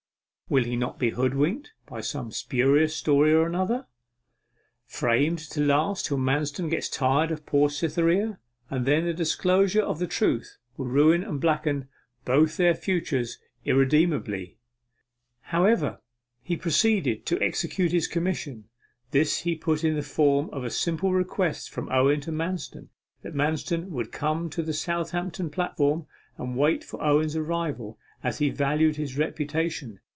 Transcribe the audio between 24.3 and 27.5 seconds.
to the Southampton platform, and wait for Owen's